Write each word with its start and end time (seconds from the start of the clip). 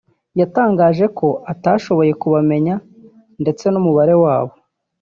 yatangaje 0.39 1.05
ko 1.17 1.27
atashoboye 1.51 2.11
kubamenya 2.21 2.73
ndetse 3.41 3.65
n’umubare 3.69 4.15
wabo 4.23 4.53